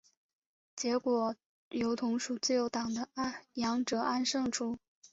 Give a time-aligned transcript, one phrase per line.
[0.75, 1.35] 结果
[1.69, 3.07] 由同属自由党的
[3.53, 4.79] 杨哲安胜出。